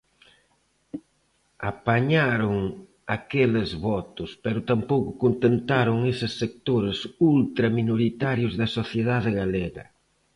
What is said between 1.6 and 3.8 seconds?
Apañaron aqueles